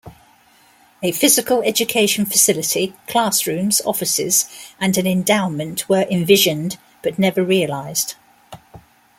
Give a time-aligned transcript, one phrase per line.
[1.03, 8.15] A physical education facility, classrooms, offices and an endowment were envisioned, but never realized.